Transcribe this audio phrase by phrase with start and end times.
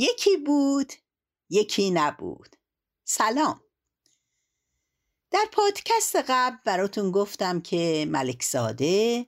[0.00, 0.92] یکی بود
[1.50, 2.56] یکی نبود.
[3.04, 3.60] سلام.
[5.30, 9.26] در پادکست قبل براتون گفتم که ملکزاده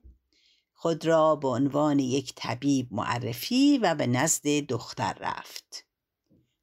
[0.72, 5.86] خود را به عنوان یک طبیب معرفی و به نزد دختر رفت.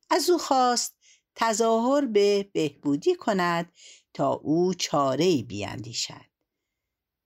[0.09, 0.97] از او خواست
[1.35, 3.73] تظاهر به بهبودی کند
[4.13, 6.29] تا او چاره بیاندیشد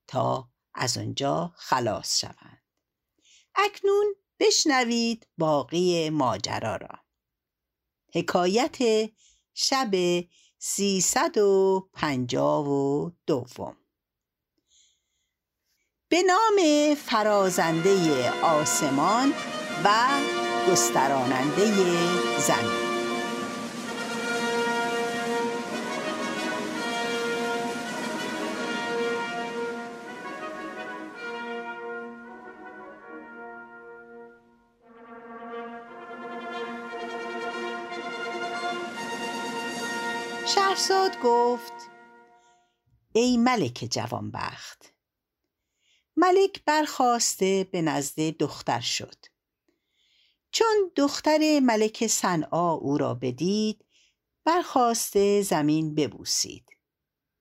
[0.07, 2.63] تا از آنجا خلاص شوند.
[3.55, 6.99] اکنون بشنوید باقی ماجرا را.
[8.13, 8.77] حکایت
[9.53, 9.91] شب
[10.59, 13.77] سیصد و پنجاه و دوم
[16.09, 19.33] به نام فرازنده آسمان
[19.83, 20.09] و
[20.71, 21.65] گستراننده
[22.39, 22.82] زمین.
[40.45, 41.73] شهرزاد گفت
[43.13, 44.93] ای ملک جوانبخت
[46.17, 49.15] ملک برخواسته به نزد دختر شد.
[50.51, 53.85] چون دختر ملک صنعا او را بدید
[54.43, 56.69] برخواسته زمین ببوسید.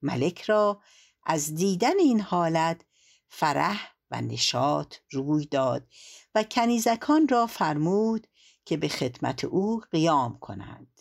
[0.02, 0.82] ملک را
[1.22, 2.84] از دیدن این حالت
[3.28, 5.88] فرح و نشاط روی داد
[6.34, 8.26] و کنیزکان را فرمود
[8.64, 10.91] که به خدمت او قیام کنند.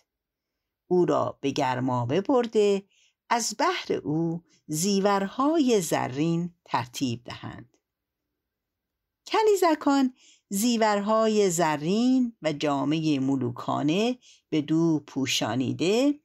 [0.91, 2.83] او را به گرمابه برده
[3.29, 7.77] از بحر او زیورهای زرین ترتیب دهند.
[9.27, 10.13] کنیزکان
[10.49, 14.17] زیورهای زرین و جامعه ملوکانه
[14.49, 16.19] به دو پوشانیده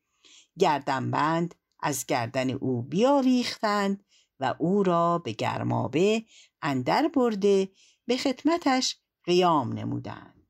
[0.59, 4.05] گردنبند از گردن او بیاویختند
[4.41, 6.25] و او را به گرمابه
[6.63, 7.69] اندر برده
[8.07, 10.47] به خدمتش قیام نمودند.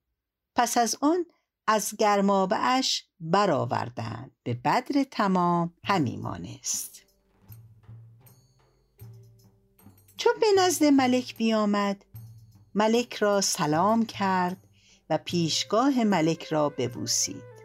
[0.54, 1.26] پس از آن
[1.66, 4.30] از گرمابه اش برآوردند.
[4.42, 7.02] به بدر تمام همی مانست.
[10.16, 12.04] چون به نزد ملک بیامد
[12.74, 14.56] ملک را سلام کرد
[15.10, 17.56] و پیشگاه ملک را ببوسید.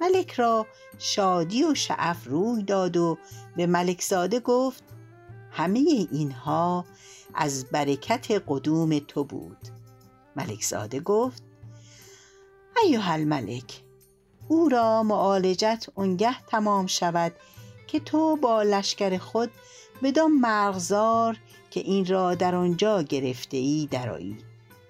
[0.00, 0.66] ملک را
[0.98, 3.18] شادی و شعف روی داد و
[3.56, 4.84] به ملک زاده گفت
[5.50, 6.84] همه اینها
[7.34, 9.58] از برکت قدوم تو بود.
[10.36, 11.49] ملک زاده گفت
[12.84, 13.82] ایها الملک
[14.48, 17.32] او را معالجت اونگه تمام شود
[17.86, 19.50] که تو با لشکر خود
[20.02, 21.38] بدان مرغزار
[21.70, 24.38] که این را در آنجا گرفته ای درایی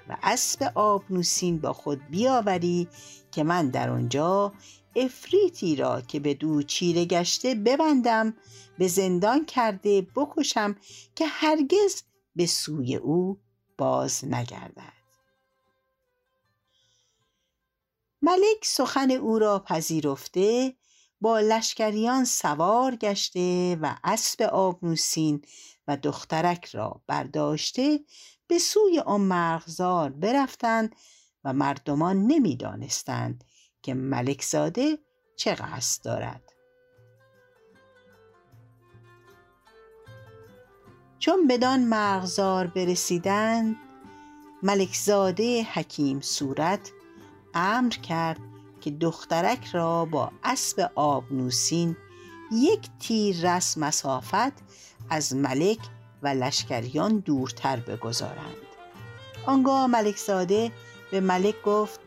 [0.08, 2.88] و اسب آبنوسین با خود بیاوری
[3.32, 4.52] که من در آنجا
[4.96, 8.34] افریتی را که به دو چیره گشته ببندم
[8.78, 10.76] به زندان کرده بکشم
[11.14, 12.02] که هرگز
[12.36, 13.38] به سوی او
[13.78, 14.99] باز نگردد.
[18.22, 20.74] ملک سخن او را پذیرفته
[21.20, 25.44] با لشکریان سوار گشته و اسب آبنوسین
[25.88, 28.00] و دخترک را برداشته
[28.46, 30.96] به سوی آن مرغزار برفتند
[31.44, 33.44] و مردمان نمی‌دانستند
[33.82, 34.98] که ملک زاده
[35.36, 36.52] چه قصد دارد.
[41.18, 43.76] چون بدان مرغزار برسیدند
[44.62, 46.92] ملک زاده حکیم صورت
[47.54, 48.40] امر کرد
[48.80, 51.96] که دخترک را با اسب آبنوسین
[52.52, 54.52] یک تیر رس مسافت
[55.10, 55.78] از ملک
[56.22, 58.56] و لشکریان دورتر بگذارند.
[59.46, 60.72] آنگاه ملک زاده
[61.10, 62.00] به ملک گفت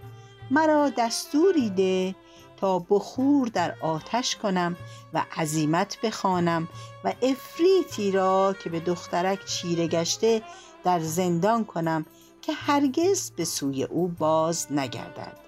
[0.51, 2.15] مرا دستوری ده
[2.57, 4.75] تا بخور در آتش کنم
[5.13, 6.67] و عزیمت بخوانم
[7.03, 10.41] و افریتی را که به دخترک چیره گشته
[10.83, 12.05] در زندان کنم
[12.43, 15.39] که هرگز به سوی او باز نگردد.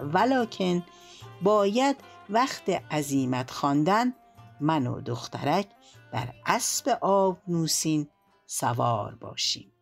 [0.00, 0.86] ولکن
[1.42, 1.96] باید
[2.30, 4.14] وقت عزیمت خواندن
[4.60, 5.68] من و دخترک
[6.12, 8.08] بر اسب آب نوسین
[8.46, 9.72] سوار باشیم.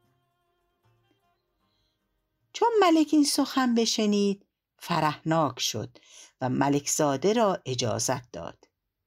[2.53, 4.47] چون ملک این سخن بشنید
[4.79, 5.99] فرحناک شد
[6.41, 8.65] و ملکزاده را اجازت داد.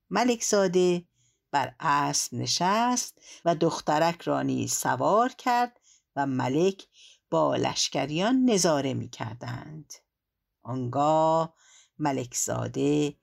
[0.09, 1.05] ملکزاده
[1.51, 5.79] بر اسب نشست و دخترک را نیز سوار کرد
[6.15, 6.87] و ملک
[7.29, 9.93] با لشکریان نظاره می کردند
[10.63, 11.53] آنگاه
[11.99, 13.15] ملکزاده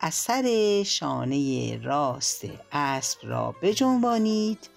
[0.00, 4.70] اثر شانه راست اسب را بجنبانید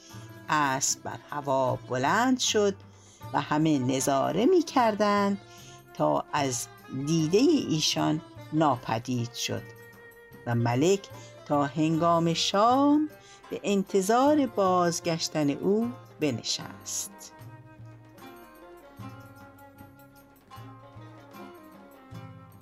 [0.49, 2.75] اسب بر هوا بلند شد
[3.33, 5.41] و همه نظاره می کردند
[5.93, 6.67] تا از
[7.05, 8.21] دیده ایشان
[8.53, 9.63] ناپدید شد
[10.45, 11.09] و ملک
[11.45, 13.09] تا هنگام شام
[13.49, 17.36] به انتظار بازگشتن او بنشست.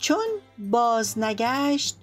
[0.06, 1.98] چون باز نگشت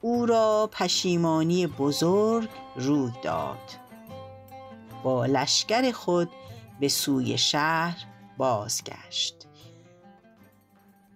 [0.00, 3.70] او را پشیمانی بزرگ روی داد.
[5.04, 6.30] با لشکر خود
[6.80, 8.06] به سوی شهر
[8.38, 9.46] بازگشت.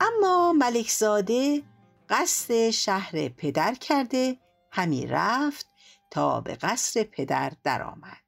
[0.00, 1.62] اما ملکزاده
[2.08, 4.36] قصد شهر پدر کرده
[4.70, 5.66] همی رفت
[6.10, 8.22] تا به قصر پدر درآمد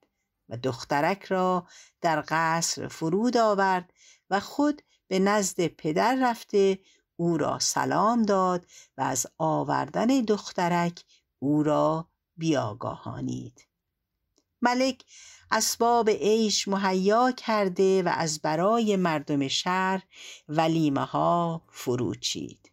[0.49, 1.67] و دخترک را
[2.01, 3.93] در قصر فرود آورد
[4.31, 6.79] و خود به نزد پدر رفته
[7.21, 8.67] او را سلام داد
[8.99, 11.05] و از آوردن دخترک
[11.39, 13.67] او را بیاگاهانید.
[14.63, 15.05] ملک
[15.51, 20.03] اسباب عیش مهیا کرده و از برای مردم شهر
[20.49, 22.73] ولیمه ها فروچید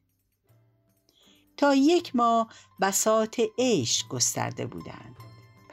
[1.57, 5.26] تا یک ماه بساط عیش گسترده بودند.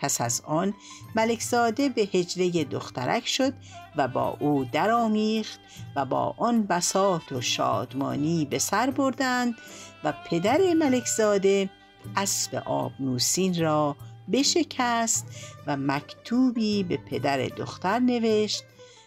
[0.04, 0.74] پس از آن
[1.14, 3.52] ملکزاده به هجره دخترک شد
[3.96, 5.60] و با او درآمیخت
[5.96, 9.54] و با آن بساط و شادمانی به سر بردند
[10.04, 11.70] و پدر ملکزاده
[12.16, 13.96] اسب آبنوسین را
[14.32, 15.26] بشکست
[15.66, 18.64] و مکتوبی به پدر دختر نوشت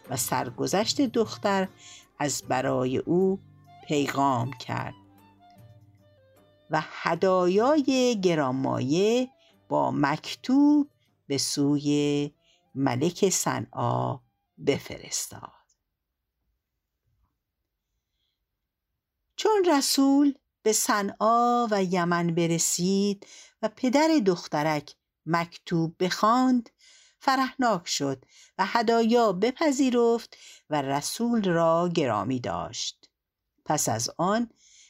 [0.09, 1.67] و سرگذشت دختر
[2.19, 3.39] از برای او
[3.87, 4.93] پیغام کرد
[6.71, 9.29] و هدایای گرانمایه
[9.67, 10.91] با مکتوب
[11.27, 12.31] به سوی
[12.75, 14.19] ملک صنعا
[14.65, 15.51] بفرستاد.
[19.35, 20.33] چون رسول
[20.63, 23.27] به صنعا و یمن برسید
[23.61, 26.69] و پدر دخترک مکتوب بخواند
[27.19, 28.25] فرحناک شد
[28.57, 30.37] و هدایا بپذیرفت
[30.69, 33.09] و رسول را گرامی داشت.
[33.65, 34.49] پس از آن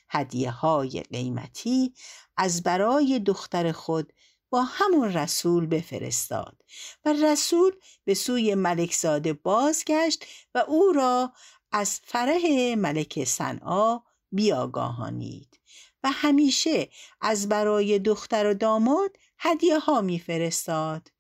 [0.10, 1.94] هدیه های قیمتی
[2.38, 4.14] از برای دختر خود
[4.50, 6.64] با همون رسول بفرستاد
[7.06, 7.72] و رسول
[8.04, 11.34] به سوی ملکزاده بازگشت و او را
[11.72, 14.00] از فرح ملک صنعا
[14.32, 15.60] بیاگاهانید
[16.04, 16.90] و همیشه
[17.22, 21.12] از برای دختر و داماد هدیه ها میفرستاد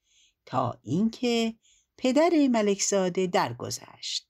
[0.46, 1.56] تا اینکه
[1.98, 4.28] پدر ملکزاده درگذشت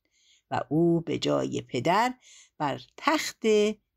[0.52, 2.14] و او به جای پدر
[2.58, 3.44] بر تخت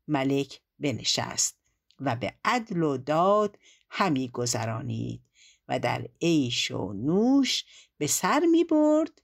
[0.07, 1.57] ملک بنشست
[1.99, 3.57] و به عدل و داد
[3.93, 5.21] همی گذرانید
[5.67, 7.65] و در عیش و نوش
[7.97, 9.21] به سر می برد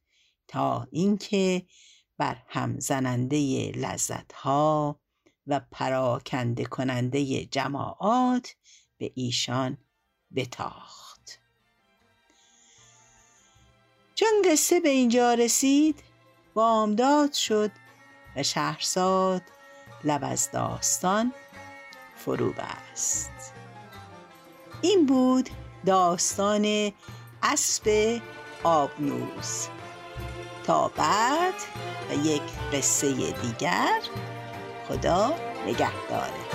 [0.48, 1.66] تا اینکه
[2.18, 5.00] بر هم زننده لذت ها
[5.48, 8.56] و پراکنده کننده جماعات
[8.98, 9.78] به ایشان
[10.36, 11.40] بتاخت.
[14.16, 16.04] چون قصه به اینجا رسید
[16.54, 17.72] بامداد شد
[18.36, 19.42] و شهرزاد
[20.04, 21.34] لب از داستان
[22.16, 23.56] فرو بست.
[24.81, 25.50] این بود
[25.85, 26.91] داستان
[27.44, 28.19] اسب
[28.63, 29.68] آبنوز.
[30.63, 31.53] تا بعد
[32.09, 32.41] و یک
[32.74, 34.01] قصه دیگر
[34.88, 35.33] خدا
[35.68, 36.47] نگهداره